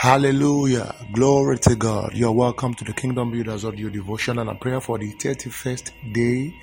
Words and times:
Hallelujah. 0.00 0.94
Glory 1.10 1.58
to 1.58 1.74
God. 1.74 2.12
You're 2.14 2.30
welcome 2.30 2.72
to 2.74 2.84
the 2.84 2.92
Kingdom 2.92 3.32
Builders 3.32 3.64
Audio 3.64 3.88
Devotion 3.88 4.38
and 4.38 4.48
a 4.48 4.54
prayer 4.54 4.80
for 4.80 4.96
the 4.96 5.12
31st 5.12 6.12
day 6.14 6.56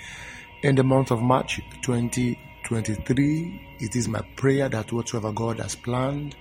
in 0.63 0.75
the 0.75 0.85
month 0.85 1.11
of 1.11 1.21
March 1.21 1.59
2023. 1.81 3.77
It 3.81 3.93
is 3.97 4.07
my 4.07 4.21
prayer 4.37 4.69
that 4.69 4.93
whatsoever 4.93 5.33
God 5.33 5.59
has 5.59 5.75
planned 5.75 6.37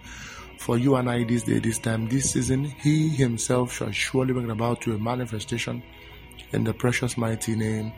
for 0.60 0.78
you 0.78 0.94
and 0.94 1.10
I 1.10 1.24
this 1.24 1.42
day, 1.42 1.58
this 1.58 1.80
time, 1.80 2.08
this 2.08 2.30
season, 2.30 2.64
He 2.64 3.08
Himself 3.08 3.72
shall 3.72 3.90
surely 3.90 4.32
bring 4.32 4.52
about 4.52 4.80
to 4.82 4.94
a 4.94 4.98
manifestation 4.98 5.82
in 6.52 6.62
the 6.62 6.74
precious 6.74 7.18
mighty 7.18 7.56
name 7.56 7.92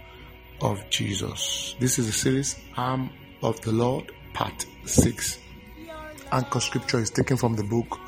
of 0.63 0.83
Jesus. 0.89 1.77
This 1.79 1.99
is 1.99 2.09
a 2.09 2.13
series, 2.13 2.59
Arm 2.79 3.11
of 3.43 3.61
the 3.61 3.73
Lord, 3.73 4.11
part 4.33 4.65
6. 4.87 5.39
Anchor 6.33 6.61
scripture 6.61 6.99
is 6.99 7.11
taken 7.11 7.37
from 7.37 7.57
the 7.57 7.65
book 7.65 8.01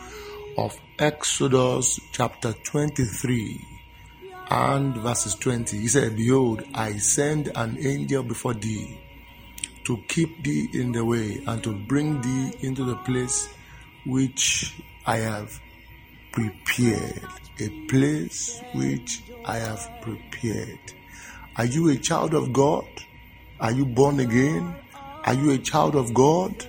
of 0.58 0.76
Exodus 0.98 2.00
chapter 2.10 2.52
23 2.52 3.64
and 4.50 4.96
verses 4.96 5.36
20. 5.36 5.78
He 5.78 5.86
said, 5.86 6.16
Behold, 6.16 6.64
I 6.74 6.96
send 6.96 7.52
an 7.54 7.78
angel 7.78 8.24
before 8.24 8.54
thee 8.54 8.98
to 9.84 9.98
keep 10.08 10.42
thee 10.42 10.68
in 10.72 10.90
the 10.90 11.04
way 11.04 11.40
and 11.46 11.62
to 11.62 11.72
bring 11.72 12.20
thee 12.22 12.66
into 12.66 12.84
the 12.84 12.96
place 12.96 13.48
which 14.04 14.82
I 15.06 15.18
have 15.18 15.60
prepared. 16.32 17.22
A 17.60 17.68
place 17.86 18.60
which 18.74 19.22
I 19.44 19.58
have 19.58 19.88
prepared. 20.02 20.80
Are 21.56 21.66
you 21.66 21.90
a 21.90 21.96
child 21.96 22.34
of 22.34 22.52
God? 22.52 22.88
Are 23.60 23.70
you 23.70 23.86
born 23.86 24.18
again? 24.18 24.74
Are 25.24 25.34
you 25.34 25.52
a 25.52 25.58
child 25.58 25.94
of 25.94 26.12
God? 26.12 26.66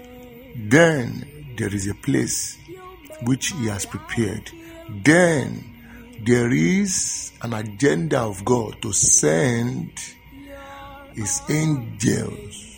Then 0.55 1.55
there 1.57 1.73
is 1.73 1.87
a 1.87 1.95
place 1.95 2.59
which 3.23 3.47
He 3.47 3.67
has 3.67 3.85
prepared. 3.85 4.51
Then 5.03 5.63
there 6.25 6.51
is 6.51 7.31
an 7.41 7.53
agenda 7.53 8.19
of 8.19 8.43
God 8.45 8.81
to 8.81 8.91
send 8.91 9.91
His 11.13 11.41
angels 11.49 12.77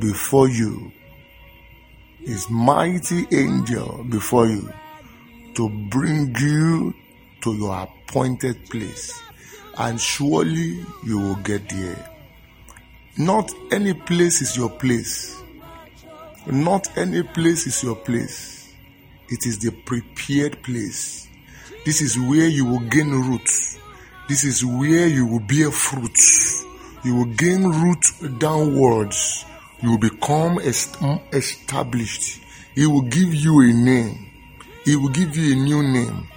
before 0.00 0.48
you, 0.48 0.92
His 2.18 2.48
mighty 2.50 3.26
angel 3.32 4.04
before 4.08 4.46
you, 4.46 4.72
to 5.54 5.68
bring 5.90 6.34
you 6.38 6.94
to 7.42 7.54
your 7.54 7.82
appointed 7.82 8.68
place. 8.70 9.20
And 9.76 10.00
surely 10.00 10.84
you 11.04 11.18
will 11.18 11.36
get 11.36 11.68
there. 11.68 12.10
Not 13.18 13.50
any 13.70 13.92
place 13.92 14.40
is 14.40 14.56
your 14.56 14.70
place. 14.70 15.42
Not 16.46 16.96
any 16.96 17.22
place 17.22 17.66
is 17.66 17.82
your 17.82 17.96
place 17.96 18.53
it 19.34 19.46
is 19.46 19.58
the 19.58 19.72
prepared 19.72 20.62
place. 20.62 21.28
This 21.84 22.00
is 22.00 22.16
where 22.16 22.46
you 22.46 22.64
will 22.66 22.86
gain 22.88 23.10
roots. 23.10 23.80
This 24.28 24.44
is 24.44 24.64
where 24.64 25.08
you 25.08 25.26
will 25.26 25.40
bear 25.40 25.72
fruits. 25.72 26.64
You 27.04 27.16
will 27.16 27.34
gain 27.34 27.64
root 27.64 28.38
downwards. 28.38 29.44
You 29.82 29.90
will 29.90 29.98
become 29.98 30.58
mm, 30.58 31.34
established. 31.34 32.40
He 32.76 32.86
will 32.86 33.02
give 33.02 33.34
you 33.34 33.60
a 33.60 33.72
name. 33.72 34.30
He 34.84 34.94
will 34.94 35.08
give 35.08 35.36
you 35.36 35.52
a 35.52 35.56
new 35.56 35.82
name. 35.82 36.28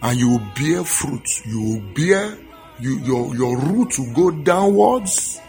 And 0.00 0.16
you 0.16 0.28
will 0.30 0.46
bear 0.54 0.84
fruit. 0.84 1.28
You 1.44 1.60
will 1.60 1.94
bear, 1.94 2.38
you, 2.78 2.98
your, 3.00 3.34
your 3.34 3.58
roots 3.58 3.98
will 3.98 4.14
go 4.14 4.30
downwards 4.30 5.40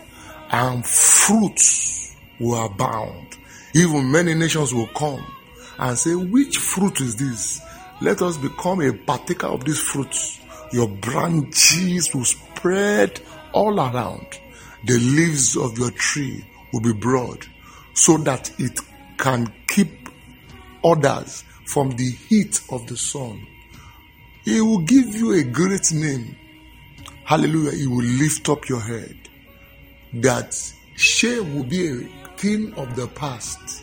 and 0.49 0.83
fruits 0.83 2.15
will 2.39 2.65
abound. 2.65 3.37
Even 3.75 4.11
many 4.11 4.33
nations 4.33 4.73
will 4.73 4.87
come 4.87 5.23
and 5.81 5.97
say, 5.97 6.15
Which 6.15 6.57
fruit 6.57 7.01
is 7.01 7.15
this? 7.15 7.61
Let 8.01 8.21
us 8.21 8.37
become 8.37 8.81
a 8.81 8.93
partaker 8.93 9.47
of 9.47 9.65
these 9.65 9.79
fruits. 9.81 10.39
Your 10.71 10.87
branches 10.87 12.13
will 12.13 12.23
spread 12.23 13.19
all 13.51 13.79
around. 13.79 14.27
The 14.85 14.97
leaves 14.97 15.57
of 15.57 15.77
your 15.77 15.91
tree 15.91 16.45
will 16.71 16.81
be 16.81 16.93
broad 16.93 17.45
so 17.93 18.17
that 18.19 18.51
it 18.59 18.79
can 19.17 19.51
keep 19.67 20.09
others 20.83 21.43
from 21.65 21.91
the 21.91 22.09
heat 22.09 22.61
of 22.69 22.87
the 22.87 22.97
sun. 22.97 23.45
He 24.43 24.61
will 24.61 24.79
give 24.79 25.13
you 25.15 25.33
a 25.33 25.43
great 25.43 25.91
name. 25.91 26.35
Hallelujah. 27.25 27.77
He 27.77 27.87
will 27.87 28.03
lift 28.03 28.49
up 28.49 28.67
your 28.69 28.81
head. 28.81 29.17
That 30.13 30.55
shame 30.95 31.55
will 31.55 31.63
be 31.63 31.87
a 31.87 32.37
thing 32.37 32.73
of 32.73 32.95
the 32.95 33.07
past 33.07 33.80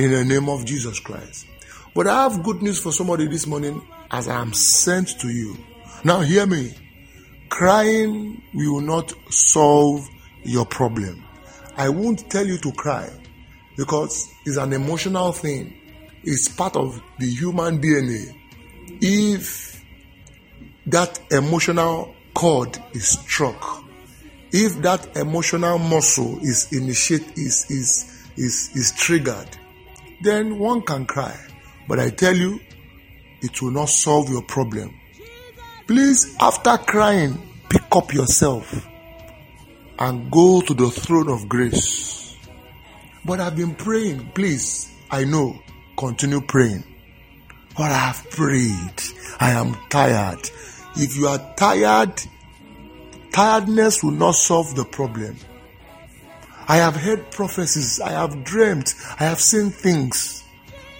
in 0.00 0.10
the 0.10 0.24
name 0.24 0.48
of 0.48 0.64
Jesus 0.64 0.98
Christ. 0.98 1.46
But 1.94 2.06
I 2.06 2.22
have 2.22 2.42
good 2.42 2.62
news 2.62 2.80
for 2.80 2.90
somebody 2.90 3.26
this 3.26 3.46
morning 3.46 3.86
as 4.10 4.28
I 4.28 4.40
am 4.40 4.54
sent 4.54 5.20
to 5.20 5.28
you. 5.28 5.58
Now, 6.04 6.20
hear 6.20 6.46
me. 6.46 6.72
Crying 7.50 8.42
will 8.54 8.80
not 8.80 9.12
solve 9.28 10.08
your 10.42 10.64
problem. 10.64 11.22
I 11.76 11.90
won't 11.90 12.30
tell 12.30 12.46
you 12.46 12.56
to 12.58 12.72
cry 12.72 13.10
because 13.76 14.26
it's 14.46 14.56
an 14.56 14.72
emotional 14.72 15.32
thing, 15.32 15.78
it's 16.22 16.48
part 16.48 16.76
of 16.76 17.02
the 17.18 17.26
human 17.26 17.80
DNA. 17.80 18.34
If 19.02 19.84
that 20.86 21.20
emotional 21.30 22.14
cord 22.32 22.78
is 22.92 23.18
struck, 23.18 23.84
if 24.52 24.80
that 24.80 25.16
emotional 25.16 25.78
muscle 25.78 26.38
is 26.40 26.72
initiate 26.72 27.36
is 27.36 27.66
is 27.70 28.20
is, 28.36 28.70
is 28.74 28.92
triggered, 28.92 29.58
then 30.20 30.58
one 30.58 30.82
can 30.82 31.06
cry. 31.06 31.36
But 31.88 31.98
I 31.98 32.10
tell 32.10 32.36
you, 32.36 32.60
it 33.42 33.60
will 33.62 33.70
not 33.70 33.88
solve 33.88 34.28
your 34.28 34.42
problem. 34.42 34.94
Please, 35.86 36.36
after 36.40 36.76
crying, 36.78 37.40
pick 37.68 37.84
up 37.92 38.12
yourself 38.12 38.86
and 39.98 40.30
go 40.30 40.60
to 40.60 40.74
the 40.74 40.90
throne 40.90 41.28
of 41.28 41.48
grace. 41.48 42.36
But 43.24 43.40
I've 43.40 43.56
been 43.56 43.74
praying. 43.74 44.30
Please, 44.34 44.90
I 45.10 45.24
know, 45.24 45.58
continue 45.96 46.40
praying. 46.40 46.84
But 47.76 47.92
I 47.92 47.98
have 47.98 48.30
prayed. 48.30 49.02
I 49.38 49.52
am 49.52 49.76
tired. 49.88 50.50
If 50.96 51.16
you 51.16 51.28
are 51.28 51.54
tired, 51.56 52.12
tiredness 53.32 54.02
will 54.02 54.12
not 54.12 54.34
solve 54.34 54.74
the 54.74 54.84
problem. 54.84 55.36
I 56.68 56.76
have 56.76 56.96
heard 56.96 57.30
prophecies, 57.30 58.00
I 58.00 58.10
have 58.12 58.44
dreamt, 58.44 58.94
I 59.18 59.24
have 59.24 59.40
seen 59.40 59.70
things. 59.70 60.44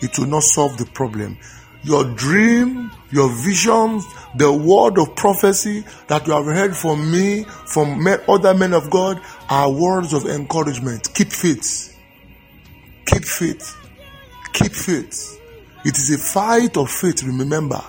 It 0.00 0.18
will 0.18 0.26
not 0.26 0.42
solve 0.42 0.78
the 0.78 0.86
problem. 0.86 1.38
Your 1.82 2.04
dream, 2.04 2.90
your 3.10 3.30
visions, 3.30 4.04
the 4.36 4.52
word 4.52 4.98
of 4.98 5.16
prophecy 5.16 5.84
that 6.08 6.26
you 6.26 6.32
have 6.32 6.44
heard 6.44 6.76
from 6.76 7.10
me, 7.10 7.44
from 7.44 8.06
other 8.28 8.54
men 8.54 8.72
of 8.72 8.90
God, 8.90 9.20
are 9.48 9.70
words 9.70 10.12
of 10.12 10.26
encouragement. 10.26 11.12
Keep 11.14 11.32
faith. 11.32 11.96
Keep 13.06 13.24
faith. 13.24 13.76
Keep 14.52 14.72
faith. 14.72 15.40
It 15.84 15.96
is 15.96 16.10
a 16.12 16.18
fight 16.18 16.76
of 16.76 16.90
faith, 16.90 17.22
remember. 17.22 17.82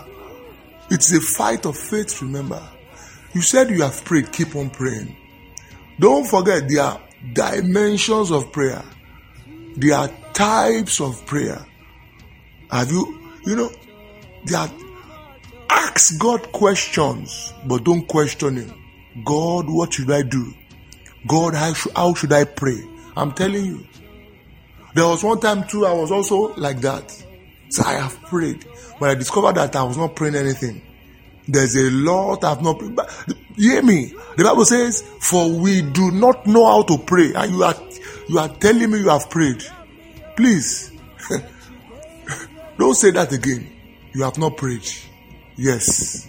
It 0.90 1.00
is 1.00 1.14
a 1.14 1.22
fight 1.22 1.66
of 1.66 1.78
faith, 1.78 2.22
remember. 2.22 2.62
You 3.34 3.42
said 3.42 3.70
you 3.70 3.82
have 3.82 4.04
prayed, 4.06 4.32
keep 4.32 4.56
on 4.56 4.70
praying. 4.70 5.16
Don't 6.00 6.26
forget, 6.26 6.64
there 6.68 6.84
are 6.84 7.02
dimensions 7.34 8.32
of 8.32 8.52
prayer. 8.52 8.84
There 9.78 9.96
are 9.96 10.10
types 10.34 11.00
of 11.00 11.26
prayer. 11.26 11.66
Have 12.72 12.92
you, 12.92 13.32
you 13.46 13.56
know, 13.56 13.72
there 14.46 14.60
are, 14.60 14.70
ask 15.70 16.20
God 16.20 16.52
questions, 16.52 17.54
but 17.66 17.84
don't 17.84 18.08
question 18.08 18.58
Him. 18.58 18.74
God, 19.26 19.66
what 19.68 19.94
should 19.94 20.12
I 20.12 20.22
do? 20.22 20.54
God, 21.28 21.54
how 21.54 21.74
should, 21.74 21.92
how 21.96 22.14
should 22.14 22.34
I 22.34 22.46
pray? 22.46 22.82
I'm 23.16 23.34
telling 23.34 23.66
you. 23.66 23.88
There 24.94 25.08
was 25.08 25.24
one 25.24 25.40
time 25.40 25.68
too, 25.68 25.86
I 25.86 25.94
was 25.94 26.12
also 26.12 26.54
like 26.56 26.82
that. 26.82 27.12
So 27.70 27.84
I 27.84 27.94
have 27.94 28.22
prayed. 28.24 28.66
but 29.00 29.10
I 29.10 29.16
discovered 29.16 29.56
that 29.56 29.76
I 29.76 29.84
was 29.84 29.98
not 29.98 30.16
praying 30.16 30.36
anything, 30.36 30.82
there's 31.48 31.76
a 31.76 31.90
lot 31.90 32.44
I've 32.44 32.62
not. 32.62 32.80
Hear 33.62 33.84
me. 33.84 34.12
The 34.38 34.44
Bible 34.44 34.66
says, 34.66 35.04
"For 35.20 35.48
we 35.48 35.84
do 35.84 36.10
not 36.10 36.48
know 36.48 36.66
how 36.66 36.82
to 36.82 36.98
pray," 36.98 37.32
and 37.36 37.54
you 37.54 37.64
are 37.64 37.76
you 38.28 38.40
are 38.40 38.50
telling 38.50 38.90
me 38.90 38.98
you 38.98 39.10
have 39.10 39.30
prayed. 39.30 39.64
Please, 40.36 40.92
don't 42.80 42.96
say 42.96 43.12
that 43.12 43.32
again. 43.32 43.70
You 44.14 44.24
have 44.24 44.40
not 44.40 44.58
prayed. 44.58 44.90
Yes. 45.58 46.28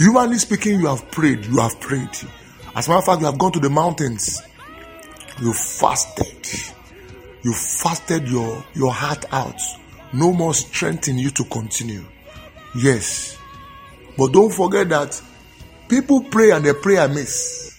Humanly 0.00 0.38
speaking, 0.38 0.80
you 0.80 0.88
have 0.88 1.08
prayed. 1.12 1.44
You 1.46 1.60
have 1.60 1.78
prayed. 1.78 2.10
As 2.74 2.88
a 2.88 2.90
matter 2.90 2.98
of 2.98 3.04
fact, 3.04 3.20
you 3.20 3.26
have 3.26 3.38
gone 3.38 3.52
to 3.52 3.60
the 3.60 3.70
mountains. 3.70 4.42
You 5.40 5.52
fasted. 5.52 6.48
You 7.44 7.52
fasted 7.52 8.26
your, 8.26 8.64
your 8.74 8.92
heart 8.92 9.24
out. 9.30 9.60
No 10.12 10.32
more 10.32 10.52
strength 10.52 11.06
in 11.06 11.16
you 11.16 11.30
to 11.30 11.44
continue. 11.44 12.04
Yes. 12.74 13.38
But 14.18 14.32
don't 14.32 14.52
forget 14.52 14.88
that 14.88 15.22
people 15.94 16.22
pray 16.24 16.50
and 16.50 16.64
they 16.64 16.72
pray 16.72 16.96
amiss. 16.96 17.78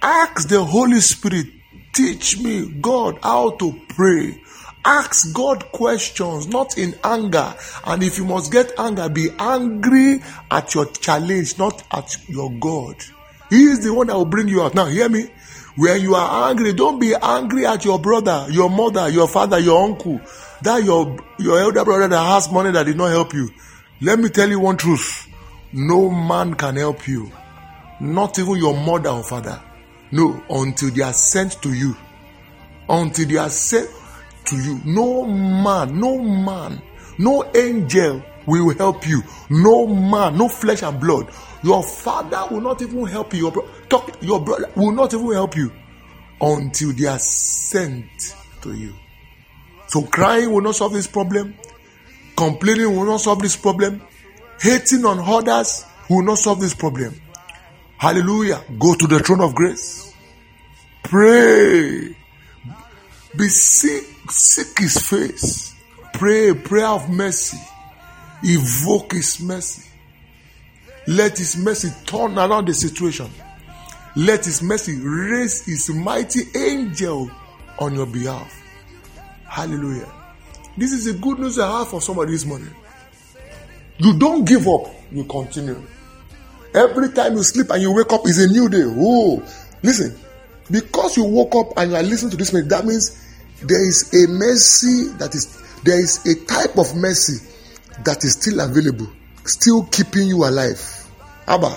Ask 0.00 0.48
the 0.48 0.62
Holy 0.62 1.00
Spirit, 1.00 1.46
teach 1.92 2.38
me, 2.38 2.70
God, 2.80 3.18
how 3.20 3.50
to 3.56 3.80
pray. 3.88 4.40
Ask 4.84 5.34
God 5.34 5.72
questions, 5.72 6.46
not 6.46 6.78
in 6.78 6.94
anger. 7.02 7.52
And 7.84 8.02
if 8.04 8.16
you 8.18 8.24
must 8.24 8.52
get 8.52 8.72
anger, 8.78 9.08
be 9.08 9.28
angry 9.40 10.22
at 10.52 10.72
your 10.74 10.86
challenge, 10.86 11.58
not 11.58 11.82
at 11.90 12.16
your 12.28 12.52
God. 12.52 12.96
He 13.50 13.64
is 13.64 13.80
the 13.82 13.92
one 13.92 14.06
that 14.06 14.16
will 14.16 14.24
bring 14.24 14.46
you 14.46 14.62
out. 14.62 14.74
Now, 14.76 14.86
hear 14.86 15.08
me. 15.08 15.28
When 15.74 16.00
you 16.00 16.14
are 16.14 16.50
angry, 16.50 16.72
don't 16.74 17.00
be 17.00 17.14
angry 17.14 17.66
at 17.66 17.84
your 17.84 17.98
brother, 17.98 18.46
your 18.50 18.70
mother, 18.70 19.08
your 19.08 19.26
father, 19.26 19.58
your 19.58 19.82
uncle, 19.82 20.20
that 20.62 20.84
your, 20.84 21.16
your 21.38 21.58
elder 21.58 21.84
brother 21.84 22.08
that 22.08 22.24
has 22.24 22.52
money 22.52 22.70
that 22.70 22.84
did 22.84 22.96
not 22.96 23.10
help 23.10 23.34
you. 23.34 23.50
Let 24.00 24.18
me 24.18 24.28
tell 24.28 24.48
you 24.48 24.60
one 24.60 24.76
truth. 24.76 25.31
No 25.72 26.10
man 26.10 26.54
can 26.54 26.76
help 26.76 27.06
you. 27.08 27.30
Not 28.00 28.38
even 28.38 28.56
your 28.56 28.74
mother 28.74 29.10
or 29.10 29.22
father. 29.22 29.60
No, 30.10 30.42
until 30.50 30.90
they 30.90 31.02
are 31.02 31.12
sent 31.12 31.62
to 31.62 31.72
you. 31.72 31.96
Until 32.88 33.28
they 33.28 33.36
are 33.36 33.48
sent 33.48 33.88
to 34.46 34.56
you. 34.56 34.80
No 34.84 35.24
man, 35.24 35.98
no 35.98 36.18
man, 36.18 36.82
no 37.18 37.50
angel 37.54 38.22
will 38.46 38.74
help 38.76 39.06
you. 39.06 39.22
No 39.48 39.86
man, 39.86 40.36
no 40.36 40.48
flesh 40.48 40.82
and 40.82 41.00
blood. 41.00 41.28
Your 41.62 41.82
father 41.82 42.44
will 42.50 42.60
not 42.60 42.82
even 42.82 43.06
help 43.06 43.32
you. 43.32 43.40
Your, 43.40 43.52
bro- 43.52 43.68
talk, 43.88 44.10
your 44.20 44.40
brother 44.44 44.70
will 44.74 44.92
not 44.92 45.14
even 45.14 45.32
help 45.32 45.56
you 45.56 45.72
until 46.40 46.92
they 46.92 47.06
are 47.06 47.18
sent 47.20 48.34
to 48.62 48.74
you. 48.74 48.92
So 49.86 50.02
crying 50.02 50.50
will 50.52 50.62
not 50.62 50.74
solve 50.76 50.92
this 50.92 51.06
problem. 51.06 51.54
Complaining 52.36 52.96
will 52.96 53.04
not 53.04 53.20
solve 53.20 53.40
this 53.40 53.56
problem. 53.56 54.02
Hating 54.62 55.04
on 55.04 55.18
others 55.18 55.84
who 56.06 56.18
will 56.18 56.24
not 56.24 56.38
solve 56.38 56.60
this 56.60 56.72
problem. 56.72 57.20
Hallelujah. 57.98 58.62
Go 58.78 58.94
to 58.94 59.08
the 59.08 59.18
throne 59.18 59.40
of 59.40 59.56
grace. 59.56 60.14
Pray. 61.02 62.16
Be 63.36 63.48
sick, 63.48 64.04
seek 64.30 64.78
his 64.78 64.98
face. 65.08 65.74
Pray 66.14 66.54
prayer 66.54 66.86
of 66.86 67.10
mercy. 67.10 67.58
Evoke 68.44 69.12
his 69.14 69.40
mercy. 69.40 69.88
Let 71.08 71.38
his 71.38 71.56
mercy 71.56 71.88
turn 72.06 72.38
around 72.38 72.68
the 72.68 72.74
situation. 72.74 73.30
Let 74.14 74.44
his 74.44 74.62
mercy 74.62 74.96
raise 75.00 75.64
his 75.64 75.90
mighty 75.90 76.42
angel 76.56 77.28
on 77.80 77.94
your 77.94 78.06
behalf. 78.06 78.62
Hallelujah. 79.44 80.12
This 80.76 80.92
is 80.92 81.06
the 81.06 81.14
good 81.14 81.40
news 81.40 81.58
I 81.58 81.78
have 81.78 81.88
for 81.88 82.00
somebody 82.00 82.30
this 82.30 82.44
morning. 82.44 82.72
You 83.98 84.18
don't 84.18 84.44
give 84.44 84.66
up, 84.66 84.86
you 85.10 85.24
continue. 85.24 85.80
Every 86.74 87.10
time 87.10 87.34
you 87.34 87.42
sleep 87.42 87.70
and 87.70 87.82
you 87.82 87.92
wake 87.92 88.12
up 88.12 88.26
is 88.26 88.42
a 88.42 88.48
new 88.50 88.68
day. 88.68 88.84
Oh, 88.84 89.42
listen, 89.82 90.18
because 90.70 91.16
you 91.16 91.24
woke 91.24 91.54
up 91.54 91.76
and 91.76 91.90
you 91.90 91.96
are 91.96 92.02
listening 92.02 92.30
to 92.30 92.36
this 92.36 92.52
message, 92.52 92.70
that 92.70 92.84
means 92.84 93.18
there 93.62 93.86
is 93.86 94.12
a 94.14 94.28
mercy 94.28 95.08
that 95.18 95.34
is 95.34 95.58
there 95.84 95.98
is 95.98 96.24
a 96.26 96.34
type 96.46 96.78
of 96.78 96.94
mercy 96.96 97.46
that 98.04 98.24
is 98.24 98.32
still 98.32 98.60
available, 98.60 99.08
still 99.44 99.84
keeping 99.84 100.28
you 100.28 100.44
alive. 100.44 100.80
Abba, 101.46 101.76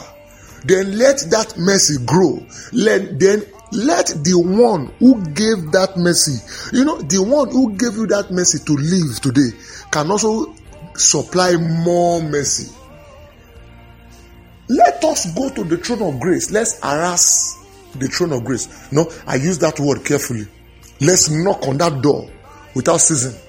then 0.63 0.97
let 0.97 1.17
that 1.31 1.55
mercy 1.57 2.03
grow. 2.05 2.45
Let 2.71 3.19
then 3.19 3.43
let 3.71 4.07
the 4.23 4.39
one 4.39 4.87
who 4.99 5.21
gave 5.33 5.71
that 5.73 5.97
mercy, 5.97 6.37
you 6.71 6.85
know, 6.85 7.01
the 7.01 7.21
one 7.21 7.51
who 7.51 7.75
gave 7.75 7.93
you 7.95 8.07
that 8.07 8.31
mercy 8.31 8.59
to 8.59 8.73
live 8.73 9.19
today 9.21 9.57
can 9.91 10.09
also 10.09 10.53
supply 10.97 11.55
more 11.55 12.21
mercy. 12.21 12.73
Let 14.67 15.03
us 15.03 15.33
go 15.35 15.49
to 15.49 15.63
the 15.63 15.77
throne 15.77 16.01
of 16.01 16.19
grace. 16.19 16.51
Let's 16.51 16.79
harass 16.81 17.63
the 17.95 18.07
throne 18.07 18.33
of 18.33 18.43
grace. 18.43 18.91
No, 18.91 19.11
I 19.27 19.35
use 19.35 19.59
that 19.59 19.79
word 19.79 20.03
carefully. 20.03 20.47
Let's 21.01 21.29
knock 21.29 21.67
on 21.67 21.77
that 21.77 22.01
door 22.01 22.29
without 22.73 22.97
ceasing. 22.97 23.39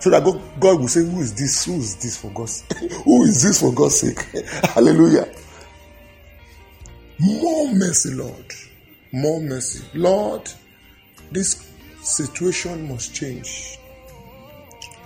So 0.00 0.10
that 0.10 0.22
God, 0.60 0.80
will 0.80 0.88
say, 0.88 1.00
Who 1.04 1.20
is 1.20 1.34
this? 1.34 1.64
Who 1.64 1.74
is 1.74 1.96
this 1.96 2.16
for 2.16 2.30
God's? 2.30 2.64
Who 3.04 3.24
is 3.24 3.42
this 3.42 3.60
for 3.60 3.72
God's 3.72 4.00
sake? 4.00 4.20
Hallelujah. 4.74 5.28
More 7.18 7.74
mercy, 7.74 8.14
Lord. 8.14 8.54
More 9.12 9.40
mercy. 9.40 9.84
Lord, 9.94 10.48
this 11.32 11.68
situation 12.00 12.88
must 12.88 13.12
change. 13.12 13.78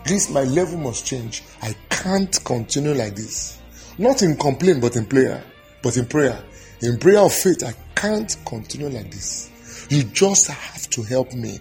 This, 0.04 0.30
my 0.30 0.44
level 0.44 0.78
must 0.78 1.06
change. 1.06 1.42
I 1.62 1.74
can't 1.88 2.44
continue 2.44 2.94
like 2.94 3.14
this. 3.14 3.58
Not 3.98 4.22
in 4.22 4.36
complaint, 4.36 4.80
but 4.80 4.96
in 4.96 5.06
prayer. 5.06 5.42
But 5.82 5.96
in 5.96 6.06
prayer. 6.06 6.42
In 6.80 6.98
prayer 6.98 7.20
of 7.20 7.32
faith, 7.32 7.62
I 7.64 7.74
can't 7.94 8.36
continue 8.44 8.88
like 8.88 9.10
this. 9.10 9.50
You 9.90 10.02
just 10.04 10.48
have 10.48 10.88
to 10.90 11.02
help 11.02 11.32
me. 11.32 11.58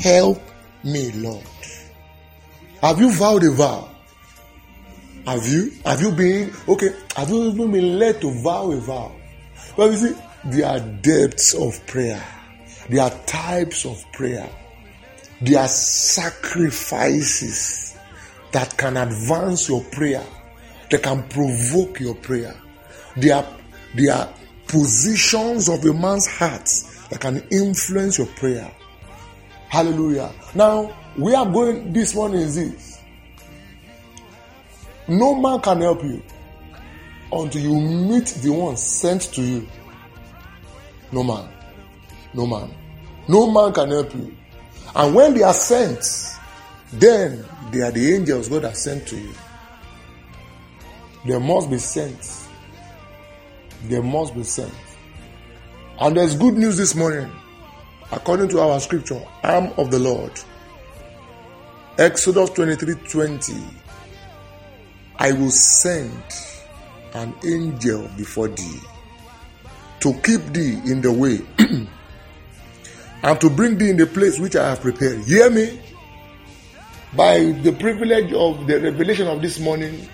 Help 0.00 0.40
me, 0.82 1.12
Lord. 1.12 1.44
Have 2.80 3.00
you 3.00 3.12
vowed 3.12 3.44
a 3.44 3.50
vow? 3.50 3.90
Have 5.26 5.46
you? 5.46 5.70
Have 5.84 6.00
you 6.02 6.12
been 6.12 6.52
okay? 6.68 6.90
Have 7.16 7.30
you 7.30 7.50
even 7.50 7.72
been 7.72 7.98
led 7.98 8.20
to 8.20 8.30
vow 8.42 8.70
a 8.72 8.76
vow? 8.76 9.10
Well, 9.76 9.90
you 9.92 9.96
see, 9.96 10.14
there 10.46 10.66
are 10.66 10.80
depths 10.80 11.54
of 11.54 11.86
prayer. 11.86 12.22
There 12.90 13.02
are 13.02 13.10
types 13.24 13.86
of 13.86 14.04
prayer. 14.12 14.46
There 15.40 15.60
are 15.60 15.68
sacrifices 15.68 17.83
that 18.54 18.76
can 18.78 18.96
advance 18.96 19.68
your 19.68 19.82
prayer, 19.82 20.24
that 20.88 21.02
can 21.02 21.24
provoke 21.24 21.98
your 21.98 22.14
prayer. 22.14 22.54
There 23.16 23.34
are, 23.34 23.46
there 23.96 24.14
are 24.14 24.32
positions 24.68 25.68
of 25.68 25.84
a 25.84 25.92
man's 25.92 26.28
heart 26.28 26.70
that 27.10 27.20
can 27.20 27.42
influence 27.50 28.16
your 28.16 28.28
prayer. 28.28 28.72
Hallelujah. 29.68 30.32
Now, 30.54 30.96
we 31.18 31.34
are 31.34 31.44
going 31.44 31.92
this 31.92 32.14
one 32.14 32.34
is 32.34 32.54
this. 32.54 33.00
No 35.08 35.34
man 35.34 35.60
can 35.60 35.80
help 35.80 36.04
you 36.04 36.22
until 37.32 37.60
you 37.60 37.80
meet 37.80 38.26
the 38.40 38.50
one 38.50 38.76
sent 38.76 39.22
to 39.34 39.42
you. 39.42 39.68
No 41.10 41.24
man. 41.24 41.48
No 42.32 42.46
man. 42.46 42.72
No 43.26 43.50
man 43.50 43.72
can 43.72 43.90
help 43.90 44.14
you. 44.14 44.36
And 44.94 45.12
when 45.12 45.34
they 45.34 45.42
are 45.42 45.52
sent, 45.52 46.33
then 46.92 47.44
they 47.70 47.80
are 47.80 47.90
the 47.90 48.14
angels 48.14 48.48
God 48.48 48.64
has 48.64 48.82
sent 48.82 49.06
to 49.08 49.16
you. 49.16 49.32
They 51.26 51.38
must 51.38 51.70
be 51.70 51.78
sent. 51.78 52.48
They 53.88 54.00
must 54.00 54.34
be 54.34 54.44
sent. 54.44 54.74
And 55.98 56.16
there's 56.16 56.36
good 56.36 56.54
news 56.54 56.76
this 56.76 56.94
morning. 56.94 57.30
According 58.12 58.48
to 58.50 58.60
our 58.60 58.78
scripture, 58.80 59.22
arm 59.42 59.72
of 59.78 59.90
the 59.90 59.98
Lord. 59.98 60.32
Exodus 61.98 62.50
23 62.50 62.94
20. 63.08 63.54
I 65.16 65.32
will 65.32 65.50
send 65.50 66.22
an 67.14 67.34
angel 67.44 68.08
before 68.16 68.48
thee 68.48 68.80
to 70.00 70.12
keep 70.14 70.42
thee 70.52 70.80
in 70.84 71.00
the 71.00 71.12
way 71.12 71.40
and 73.22 73.40
to 73.40 73.48
bring 73.48 73.78
thee 73.78 73.90
in 73.90 73.96
the 73.96 74.06
place 74.06 74.38
which 74.38 74.56
I 74.56 74.70
have 74.70 74.80
prepared. 74.80 75.20
Hear 75.24 75.48
me? 75.50 75.80
By 77.16 77.52
the 77.62 77.72
privilege 77.72 78.32
of 78.32 78.66
the 78.66 78.80
revelation 78.80 79.28
of 79.28 79.40
this 79.40 79.60
morning, 79.60 80.08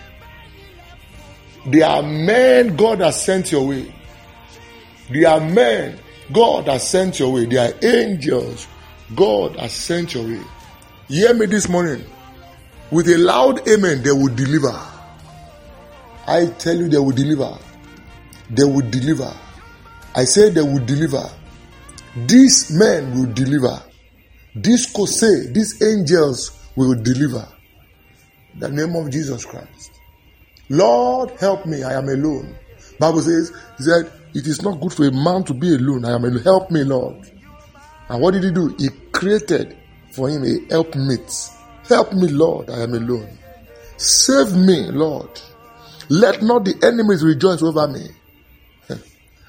there 1.67 1.87
are 1.87 2.03
men 2.03 2.77
God 2.77 3.01
has 3.01 3.23
sent 3.23 3.53
your 3.53 3.67
way. 3.67 3.93
There 5.11 5.29
are 5.29 5.41
men 5.41 5.99
God 6.33 6.69
has 6.69 6.89
sent 6.89 7.19
your 7.19 7.33
way. 7.33 7.47
There 7.47 7.69
are 7.69 7.75
angels 7.83 8.69
God 9.15 9.57
has 9.57 9.73
sent 9.73 10.15
your 10.15 10.25
way. 10.25 10.43
Hear 11.09 11.35
me 11.35 11.47
this 11.47 11.69
morning. 11.69 12.05
With 12.91 13.09
a 13.09 13.17
loud 13.17 13.67
amen, 13.69 14.03
they 14.03 14.13
will 14.13 14.35
deliver. 14.35 14.79
I 16.27 16.47
tell 16.59 16.77
you, 16.77 16.89
they 16.89 16.99
will 16.99 17.13
deliver. 17.13 17.57
They 18.51 18.65
will 18.65 18.89
deliver. 18.91 19.33
I 20.15 20.25
say 20.25 20.51
they 20.51 20.63
will 20.63 20.85
deliver. 20.85 21.29
These 22.27 22.73
men 22.73 23.15
will 23.17 23.33
deliver. 23.33 23.83
This 24.55 24.93
Kose, 24.93 25.53
these 25.53 25.81
angels 25.83 26.60
will 26.77 26.95
deliver. 26.95 27.47
The 28.59 28.69
name 28.69 28.97
of 28.97 29.11
Jesus 29.11 29.45
Christ. 29.45 29.93
Lord, 30.69 31.31
help 31.41 31.67
me. 31.67 31.83
I 31.83 31.95
am 31.95 32.09
alone. 32.09 32.57
Bible 32.99 33.23
says, 33.23 33.53
He 33.79 33.85
said, 33.85 34.11
It 34.35 34.47
is 34.47 34.63
not 34.63 34.81
good 34.81 34.93
for 34.93 35.07
a 35.07 35.13
man 35.13 35.45
to 35.45 35.55
be 35.55 35.75
alone. 35.75 36.05
I 36.05 36.15
am 36.15 36.25
alone. 36.25 36.43
Help 36.43 36.71
me, 36.71 36.85
Lord. 36.85 37.31
And 38.09 38.21
what 38.21 38.35
did 38.35 38.45
he 38.45 38.51
do? 38.51 38.75
He 38.79 38.89
created 39.13 39.77
for 40.13 40.29
him 40.29 40.45
a 40.45 40.73
helpmate. 40.73 41.51
Help 41.89 42.13
me, 42.13 42.29
Lord. 42.29 42.71
I 42.71 42.83
am 42.83 42.95
alone. 42.95 43.39
Save 43.97 44.55
me, 44.55 44.91
Lord. 44.91 45.41
Let 46.09 46.43
not 46.43 46.65
the 46.65 46.75
enemies 46.83 47.23
rejoice 47.23 47.63
over 47.63 47.87
me. 47.87 48.09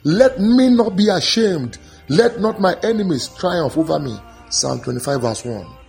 Let 0.04 0.40
me 0.40 0.70
not 0.70 0.96
be 0.96 1.10
ashamed. 1.10 1.78
Let 2.10 2.40
not 2.40 2.60
my 2.60 2.76
enemies 2.84 3.30
triumph 3.30 3.78
over 3.78 4.00
me. 4.00 4.16
Psalm 4.50 4.82
25, 4.82 5.22
verse 5.22 5.46
1. 5.46 5.81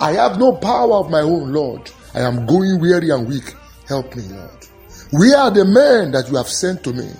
I 0.00 0.12
have 0.12 0.38
no 0.38 0.56
power 0.56 0.94
of 0.94 1.10
my 1.10 1.20
own, 1.20 1.52
Lord. 1.52 1.90
I 2.14 2.20
am 2.20 2.46
going 2.46 2.80
weary 2.80 3.10
and 3.10 3.28
weak. 3.28 3.54
Help 3.88 4.14
me, 4.16 4.22
Lord. 4.24 4.66
Where 5.10 5.38
are 5.38 5.50
the 5.50 5.64
men 5.64 6.12
that 6.12 6.28
you 6.28 6.36
have 6.36 6.48
sent 6.48 6.82
to 6.84 6.92
me? 6.92 7.10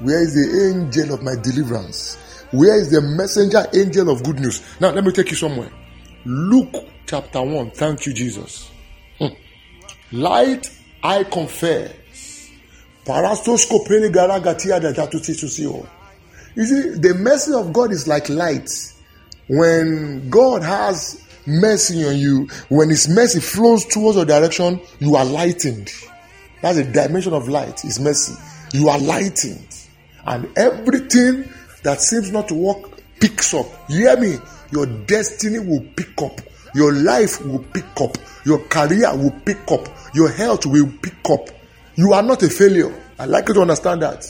Where 0.00 0.22
is 0.22 0.34
the 0.34 0.74
angel 0.74 1.14
of 1.14 1.22
my 1.22 1.34
deliverance? 1.42 2.16
Where 2.52 2.78
is 2.78 2.90
the 2.90 3.00
messenger 3.02 3.66
angel 3.74 4.10
of 4.10 4.22
good 4.24 4.40
news? 4.40 4.62
Now, 4.80 4.90
let 4.90 5.04
me 5.04 5.12
take 5.12 5.30
you 5.30 5.36
somewhere. 5.36 5.70
Luke 6.24 6.74
chapter 7.06 7.42
1. 7.42 7.70
Thank 7.72 8.06
you, 8.06 8.12
Jesus. 8.12 8.70
Hmm. 9.18 9.28
Light, 10.12 10.70
I 11.02 11.24
confess. 11.24 11.94
You 13.06 13.36
see, 16.64 16.90
the 16.98 17.14
mercy 17.18 17.54
of 17.54 17.72
God 17.72 17.92
is 17.92 18.06
like 18.06 18.28
light. 18.28 18.70
When 19.48 20.28
God 20.30 20.62
has 20.62 21.20
mercy 21.50 22.06
on 22.06 22.16
you, 22.16 22.48
when 22.68 22.88
His 22.88 23.08
mercy 23.08 23.40
flows 23.40 23.84
towards 23.86 24.16
your 24.16 24.24
direction, 24.24 24.80
you 24.98 25.16
are 25.16 25.24
lightened. 25.24 25.90
That's 26.62 26.78
a 26.78 26.84
dimension 26.84 27.32
of 27.32 27.48
light, 27.48 27.80
His 27.80 28.00
mercy. 28.00 28.34
You 28.72 28.88
are 28.88 28.98
lightened. 28.98 29.66
And 30.24 30.48
everything 30.56 31.50
that 31.82 32.00
seems 32.00 32.30
not 32.30 32.48
to 32.48 32.54
work 32.54 33.00
picks 33.20 33.54
up. 33.54 33.66
You 33.88 34.08
hear 34.08 34.16
me? 34.16 34.36
Your 34.72 34.86
destiny 34.86 35.58
will 35.58 35.84
pick 35.96 36.20
up. 36.22 36.40
Your 36.74 36.92
life 36.92 37.44
will 37.44 37.58
pick 37.58 38.00
up. 38.00 38.16
Your 38.44 38.58
career 38.66 39.14
will 39.16 39.34
pick 39.44 39.70
up. 39.70 39.88
Your 40.14 40.30
health 40.30 40.66
will 40.66 40.90
pick 41.02 41.28
up. 41.30 41.48
You 41.96 42.12
are 42.12 42.22
not 42.22 42.42
a 42.42 42.48
failure. 42.48 42.94
I 43.18 43.26
like 43.26 43.48
you 43.48 43.54
to 43.54 43.62
understand 43.62 44.02
that. 44.02 44.24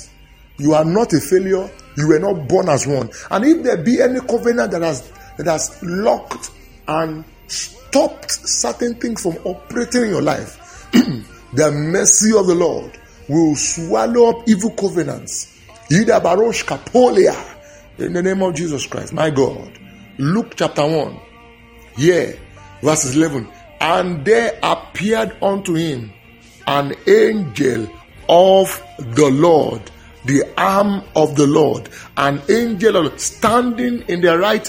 You 0.59 0.75
are 0.75 0.85
not 0.85 1.13
a 1.13 1.21
failure. 1.21 1.71
You 1.97 2.09
were 2.09 2.19
not 2.19 2.49
born 2.49 2.69
as 2.69 2.87
one. 2.87 3.11
And 3.31 3.45
if 3.45 3.63
there 3.63 3.77
be 3.77 4.01
any 4.01 4.21
covenant 4.21 4.73
that 4.73 4.83
has 4.83 5.11
that 5.37 5.47
has 5.47 5.83
locked 5.83 6.51
and 6.91 7.25
stopped 7.47 8.33
certain 8.33 8.95
things 8.97 9.23
from 9.23 9.37
operating 9.45 10.03
in 10.03 10.09
your 10.11 10.23
life, 10.23 10.89
the 10.93 11.71
mercy 11.71 12.37
of 12.37 12.49
the 12.49 12.55
Lord 12.55 12.99
will 13.29 13.55
swallow 13.55 14.31
up 14.31 14.49
evil 14.49 14.73
covenants. 14.73 15.57
In 15.89 16.07
the 16.07 18.23
name 18.23 18.43
of 18.43 18.55
Jesus 18.55 18.87
Christ, 18.87 19.13
my 19.13 19.31
God. 19.31 19.79
Luke 20.19 20.55
chapter 20.57 20.87
1. 20.87 21.21
yeah, 21.97 22.33
verses 22.83 23.17
11. 23.17 23.49
And 23.81 24.25
there 24.25 24.59
appeared 24.63 25.37
unto 25.43 25.75
him 25.75 26.13
an 26.67 26.95
angel 27.07 27.89
of 28.29 28.83
the 28.99 29.31
Lord, 29.31 29.91
the 30.25 30.43
arm 30.59 31.05
of 31.15 31.37
the 31.37 31.47
Lord, 31.47 31.89
an 32.17 32.43
angel 32.49 33.17
standing 33.17 34.03
in 34.09 34.21
the 34.21 34.37
right 34.37 34.69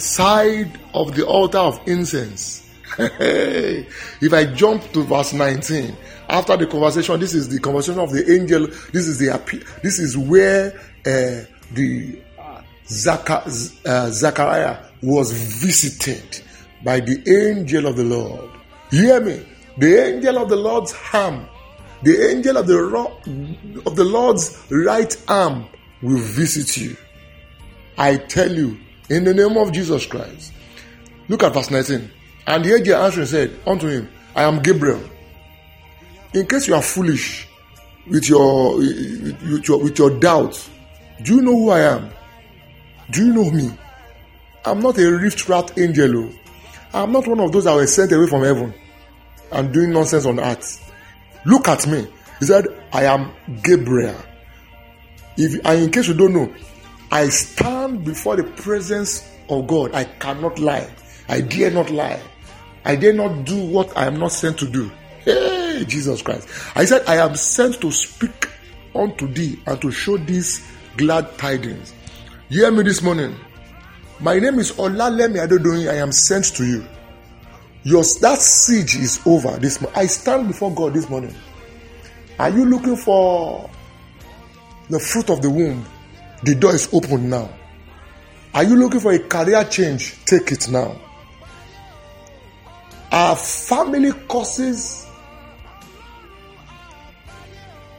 side 0.00 0.78
of 0.94 1.14
the 1.14 1.26
altar 1.26 1.58
of 1.58 1.80
incense. 1.86 2.68
if 2.98 4.32
I 4.32 4.46
jump 4.46 4.90
to 4.92 5.02
verse 5.04 5.32
19, 5.32 5.96
after 6.28 6.56
the 6.56 6.66
conversation, 6.66 7.20
this 7.20 7.34
is 7.34 7.48
the 7.48 7.60
conversation 7.60 8.00
of 8.00 8.10
the 8.10 8.30
angel. 8.32 8.66
This 8.92 9.06
is 9.06 9.18
the 9.18 9.28
this 9.82 9.98
is 9.98 10.16
where 10.16 10.78
uh, 11.06 11.44
the 11.72 12.18
uh, 12.46 14.10
Zachariah 14.10 14.78
was 15.02 15.32
visited 15.32 16.42
by 16.84 17.00
the 17.00 17.22
angel 17.28 17.86
of 17.86 17.96
the 17.96 18.04
Lord. 18.04 18.50
hear 18.90 19.20
me? 19.20 19.44
The 19.78 20.06
angel 20.06 20.38
of 20.38 20.48
the 20.48 20.56
Lord's 20.56 20.94
arm, 21.12 21.48
the 22.02 22.30
angel 22.30 22.56
of 22.56 22.66
the 22.66 23.82
of 23.86 23.96
the 23.96 24.04
Lord's 24.04 24.66
right 24.70 25.16
arm 25.28 25.66
will 26.02 26.18
visit 26.18 26.76
you. 26.76 26.96
I 27.96 28.16
tell 28.16 28.52
you, 28.52 28.78
in 29.08 29.24
the 29.24 29.34
name 29.34 29.56
of 29.56 29.72
Jesus 29.72 30.06
Christ. 30.06 30.52
Look 31.28 31.42
at 31.42 31.54
verse 31.54 31.70
19. 31.70 32.10
And 32.46 32.64
the 32.64 32.74
angel 32.74 32.96
answered 32.96 33.28
said 33.28 33.60
unto 33.66 33.88
him, 33.88 34.08
I 34.34 34.44
am 34.44 34.60
Gabriel. 34.62 35.02
In 36.34 36.46
case 36.46 36.68
you 36.68 36.74
are 36.74 36.82
foolish 36.82 37.48
with 38.06 38.28
your 38.28 38.76
with 38.76 39.68
your, 39.68 39.78
with 39.82 39.98
your 39.98 40.18
doubts, 40.18 40.70
do 41.22 41.36
you 41.36 41.42
know 41.42 41.52
who 41.52 41.70
I 41.70 41.80
am? 41.80 42.10
Do 43.10 43.26
you 43.26 43.32
know 43.32 43.50
me? 43.50 43.70
I'm 44.64 44.80
not 44.80 44.98
a 44.98 45.10
rift 45.10 45.48
rat 45.48 45.78
angel. 45.78 46.24
Oh. 46.24 46.32
I'm 46.92 47.12
not 47.12 47.26
one 47.26 47.40
of 47.40 47.52
those 47.52 47.64
that 47.64 47.74
were 47.74 47.86
sent 47.86 48.12
away 48.12 48.26
from 48.26 48.42
heaven 48.42 48.74
and 49.52 49.72
doing 49.72 49.92
nonsense 49.92 50.26
on 50.26 50.40
earth. 50.40 50.92
Look 51.44 51.68
at 51.68 51.86
me. 51.86 52.06
He 52.38 52.46
said, 52.46 52.66
I 52.92 53.04
am 53.04 53.32
Gabriel. 53.62 54.16
If 55.36 55.64
and 55.64 55.84
in 55.84 55.90
case 55.90 56.08
you 56.08 56.14
don't 56.14 56.34
know, 56.34 56.52
I 57.10 57.28
stand 57.28 58.04
before 58.04 58.36
the 58.36 58.44
presence 58.44 59.28
of 59.48 59.66
God. 59.66 59.94
I 59.94 60.04
cannot 60.04 60.58
lie. 60.58 60.88
I 61.28 61.40
dare 61.40 61.70
not 61.70 61.90
lie. 61.90 62.20
I 62.84 62.96
dare 62.96 63.12
not 63.12 63.44
do 63.44 63.64
what 63.66 63.96
I 63.96 64.06
am 64.06 64.18
not 64.18 64.32
sent 64.32 64.58
to 64.60 64.68
do. 64.68 64.90
Hey, 65.24 65.84
Jesus 65.86 66.22
Christ. 66.22 66.48
I 66.74 66.84
said, 66.84 67.06
I 67.06 67.16
am 67.16 67.36
sent 67.36 67.80
to 67.80 67.90
speak 67.90 68.48
unto 68.94 69.26
thee 69.28 69.58
and 69.66 69.80
to 69.80 69.90
show 69.90 70.16
these 70.16 70.66
glad 70.96 71.36
tidings. 71.38 71.94
hear 72.48 72.70
me 72.70 72.82
this 72.82 73.02
morning. 73.02 73.34
My 74.20 74.38
name 74.38 74.58
is 74.58 74.72
Olalemi 74.72 75.46
Adodoyin. 75.46 75.90
I 75.90 75.96
am 75.96 76.12
sent 76.12 76.46
to 76.56 76.66
you. 76.66 76.84
Your 77.84 78.02
that 78.20 78.38
siege 78.40 78.96
is 78.96 79.20
over 79.24 79.56
this 79.58 79.80
morning. 79.80 79.98
I 79.98 80.06
stand 80.06 80.48
before 80.48 80.74
God 80.74 80.94
this 80.94 81.08
morning. 81.08 81.34
Are 82.38 82.50
you 82.50 82.64
looking 82.64 82.96
for 82.96 83.70
the 84.90 84.98
fruit 84.98 85.30
of 85.30 85.40
the 85.42 85.50
womb? 85.50 85.84
The 86.42 86.54
door 86.54 86.74
is 86.74 86.88
open 86.92 87.28
now. 87.28 87.50
Are 88.54 88.64
you 88.64 88.76
looking 88.76 89.00
for 89.00 89.12
a 89.12 89.18
career 89.18 89.64
change? 89.64 90.24
Take 90.24 90.52
it 90.52 90.70
now. 90.70 91.00
Are 93.10 93.36
family 93.36 94.12
causes 94.28 95.06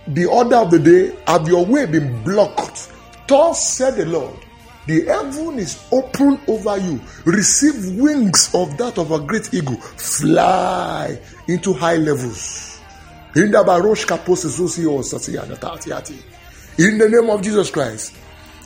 the 0.07 0.25
order 0.25 0.55
of 0.57 0.71
the 0.71 0.79
day? 0.79 1.15
Have 1.27 1.47
your 1.47 1.65
way 1.65 1.85
been 1.85 2.23
blocked? 2.23 2.91
Thus 3.27 3.75
said 3.77 3.95
the 3.95 4.05
Lord. 4.05 4.37
The 4.87 5.05
heaven 5.05 5.59
is 5.59 5.85
open 5.91 6.39
over 6.47 6.77
you. 6.77 6.99
Receive 7.25 7.99
wings 7.99 8.49
of 8.55 8.75
that 8.77 8.97
of 8.97 9.11
a 9.11 9.19
great 9.19 9.53
eagle. 9.53 9.75
Fly 9.75 11.19
into 11.47 11.73
high 11.73 11.97
levels. 11.97 12.79
In 13.35 13.51
the 16.97 17.09
name 17.09 17.29
of 17.29 17.41
Jesus 17.43 17.69
Christ. 17.69 18.15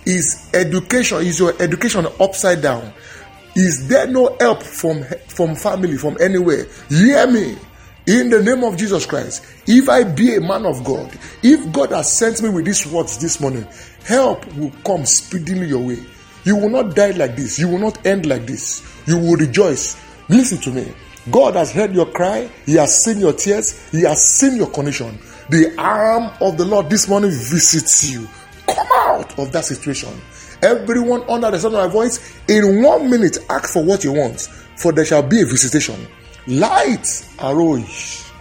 Is 0.05 0.49
education, 0.53 1.19
is 1.19 1.39
your 1.39 1.53
education 1.61 2.07
upside 2.19 2.61
down? 2.61 2.93
Is 3.55 3.87
there 3.87 4.07
no 4.07 4.35
help 4.39 4.63
from, 4.63 5.03
from 5.27 5.55
family, 5.55 5.97
from 5.97 6.17
anywhere? 6.19 6.65
Hear 6.89 7.27
me. 7.27 7.57
In 8.05 8.29
the 8.29 8.43
name 8.43 8.65
of 8.65 8.75
Jesus 8.75 9.05
Christ, 9.05 9.45
if 9.65 9.87
I 9.87 10.03
be 10.03 10.35
a 10.35 10.41
man 10.41 10.65
of 10.65 10.83
God, 10.83 11.09
if 11.41 11.71
God 11.71 11.91
has 11.91 12.11
sent 12.11 12.41
me 12.41 12.49
with 12.49 12.65
these 12.65 12.85
words 12.85 13.17
this 13.17 13.39
morning, 13.39 13.65
help 14.03 14.45
will 14.55 14.73
come 14.85 15.05
speedily 15.05 15.67
your 15.67 15.87
way. 15.87 16.03
You 16.43 16.57
will 16.57 16.69
not 16.69 16.95
die 16.95 17.11
like 17.11 17.37
this. 17.37 17.57
You 17.57 17.69
will 17.69 17.79
not 17.79 18.05
end 18.05 18.25
like 18.25 18.45
this. 18.45 18.83
You 19.07 19.17
will 19.17 19.37
rejoice. 19.37 19.97
Listen 20.27 20.57
to 20.59 20.71
me. 20.71 20.91
God 21.31 21.55
has 21.55 21.71
heard 21.71 21.93
your 21.93 22.07
cry. 22.07 22.49
He 22.65 22.73
has 22.73 23.03
seen 23.05 23.19
your 23.19 23.31
tears. 23.31 23.89
He 23.91 24.01
has 24.01 24.27
seen 24.27 24.57
your 24.57 24.69
condition. 24.69 25.17
The 25.49 25.73
arm 25.77 26.31
of 26.41 26.57
the 26.57 26.65
Lord 26.65 26.89
this 26.89 27.07
morning 27.07 27.31
visits 27.31 28.11
you. 28.11 28.27
Come 29.29 29.39
out 29.39 29.47
of 29.47 29.51
that 29.53 29.65
situation. 29.65 30.09
Everyone 30.61 31.23
under 31.29 31.51
the 31.51 31.59
sound 31.59 31.75
of 31.75 31.85
my 31.85 31.91
voice, 31.91 32.39
in 32.47 32.81
one 32.81 33.09
minute, 33.09 33.37
ask 33.49 33.73
for 33.73 33.83
what 33.83 34.03
you 34.03 34.13
want, 34.13 34.41
for 34.77 34.91
there 34.91 35.05
shall 35.05 35.23
be 35.23 35.41
a 35.41 35.45
visitation. 35.45 36.07
Light 36.47 37.05
arose. 37.41 38.31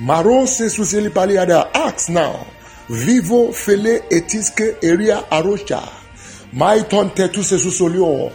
Maron 0.00 0.46
to 0.46 1.10
Paliada, 1.10 1.70
ask 1.74 2.08
now. 2.08 2.46
Vivo 2.88 3.48
fele 3.52 4.00
etiske 4.10 4.82
area 4.82 5.22
arosha. 5.30 5.86
My 6.52 6.80
turn 6.80 7.10
tetu 7.10 7.42
sesusolio. 7.42 8.32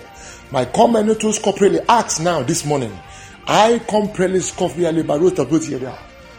My 0.52 0.66
commentators 0.66 1.40
corporally 1.40 1.80
acts 1.90 2.20
now 2.20 2.44
this 2.44 2.64
morning. 2.64 2.92
I 3.48 3.80
comprehend 3.90 4.36
scoffia 4.42 4.92
liberota 4.94 5.46
area. 5.74 5.98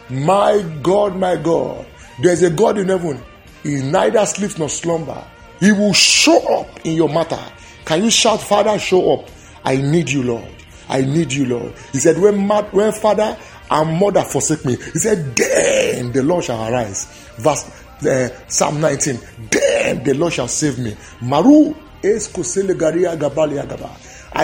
My 0.09 0.61
God, 0.81 1.17
my 1.17 1.35
God, 1.35 1.85
there's 2.21 2.43
a 2.43 2.49
God 2.49 2.77
in 2.77 2.87
heaven. 2.87 3.21
He 3.65 3.81
neither 3.81 4.23
sleeps 4.27 4.59
nor 4.59 4.69
slumber. 4.69 5.23
He 5.59 5.71
will 5.71 5.93
show 5.93 6.37
up 6.59 6.85
in 6.85 6.93
your 6.93 7.09
matter. 7.09 7.43
Can 7.83 8.03
you 8.03 8.11
shout, 8.11 8.39
Father, 8.39 8.77
show 8.77 9.13
up? 9.13 9.27
I 9.63 9.77
need 9.77 10.11
you, 10.11 10.21
Lord. 10.21 10.47
I 10.87 11.01
need 11.01 11.33
you, 11.33 11.47
Lord. 11.47 11.73
He 11.91 11.97
said, 11.97 12.19
when, 12.19 12.47
when 12.47 12.91
father 12.91 13.35
and 13.71 13.99
mother 13.99 14.21
forsake 14.21 14.65
me, 14.65 14.75
he 14.75 14.99
said, 14.99 15.35
then 15.35 16.11
the 16.11 16.21
Lord 16.21 16.43
shall 16.43 16.71
arise. 16.71 17.05
Verse 17.37 17.65
uh, 18.05 18.29
Psalm 18.47 18.79
19. 18.79 19.19
Then 19.49 20.03
the 20.03 20.13
Lord 20.13 20.33
shall 20.33 20.47
save 20.47 20.77
me. 20.77 20.95
Maru 21.21 21.73
I 22.03 22.17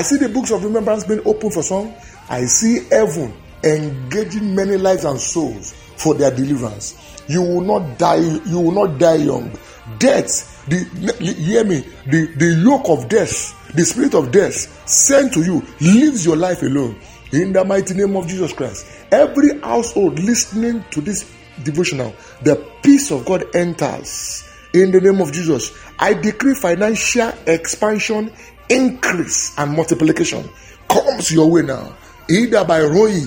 see 0.02 0.18
the 0.18 0.32
books 0.34 0.50
of 0.50 0.64
remembrance 0.64 1.04
being 1.04 1.22
opened 1.26 1.54
for 1.54 1.62
some. 1.62 1.94
I 2.28 2.46
see 2.46 2.88
heaven 2.90 3.40
engaging 3.64 4.56
many 4.56 4.78
lives 4.78 5.06
and 5.06 5.20
souls 5.20 5.74
for 5.98 6.14
their 6.14 6.32
deliverance. 6.32 7.24
You 7.28 7.42
will 7.42 7.62
not 7.62 7.98
die. 7.98 8.40
You 8.46 8.60
will 8.60 8.72
not 8.72 9.00
die 9.00 9.16
young. 9.16 9.52
Death, 10.00 10.66
the 10.68 10.78
hear 11.20 11.64
me. 11.64 11.82
The 12.08 12.26
the 12.38 12.62
yoke 12.64 12.90
of 12.90 13.10
death, 13.10 13.74
the 13.74 13.86
spirit 13.86 14.14
of 14.14 14.32
death, 14.32 14.88
sent 14.88 15.34
to 15.34 15.44
you, 15.44 15.64
leaves 15.80 16.26
your 16.26 16.36
life 16.36 16.62
alone. 16.62 17.00
In 17.32 17.54
the 17.54 17.64
mighty 17.64 17.94
name 17.94 18.18
of 18.18 18.28
Jesus 18.28 18.52
Christ, 18.52 18.86
every 19.12 19.60
household 19.62 20.20
listening 20.20 20.84
to 20.92 21.00
this 21.00 21.32
devotional, 21.64 22.14
the 22.44 22.56
peace 22.84 23.12
of 23.12 23.26
God 23.26 23.46
enters 23.56 24.44
in 24.74 24.92
the 24.92 25.00
name 25.00 25.22
of 25.22 25.32
Jesus. 25.32 25.72
I 26.00 26.14
decree 26.14 26.56
financial 26.56 27.32
expansion, 27.48 28.34
increase, 28.70 29.58
and 29.58 29.72
multiplication 29.72 30.50
comes 30.90 31.32
your 31.32 31.50
way 31.50 31.62
now, 31.62 31.96
either 32.30 32.66
by 32.66 32.82
Roy, 32.82 33.22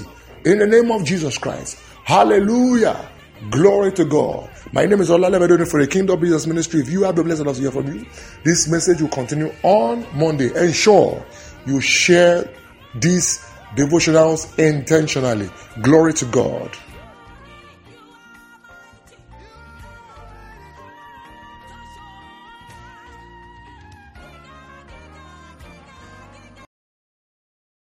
in 0.44 0.58
the 0.58 0.66
name 0.66 0.90
of 0.90 1.04
Jesus 1.04 1.38
Christ. 1.38 1.78
Hallelujah. 2.04 3.10
Glory 3.50 3.92
to 3.92 4.04
God. 4.04 4.50
My 4.72 4.86
name 4.86 5.00
is 5.00 5.10
Olalevedone 5.10 5.68
for 5.70 5.80
the 5.80 5.86
Kingdom 5.86 6.20
Business 6.20 6.46
Ministry. 6.46 6.80
If 6.80 6.88
you 6.88 7.02
have 7.04 7.16
the 7.16 7.24
blessing 7.24 7.46
of 7.46 7.56
hear 7.56 7.70
from 7.70 7.86
you, 7.86 8.06
this 8.44 8.68
message 8.68 9.00
will 9.00 9.08
continue 9.08 9.52
on 9.62 10.06
Monday. 10.14 10.54
Ensure 10.54 11.24
you 11.66 11.80
share 11.80 12.48
these 12.94 13.44
devotionals 13.76 14.58
intentionally. 14.58 15.50
Glory 15.82 16.12
to 16.14 16.24
God. 16.26 16.70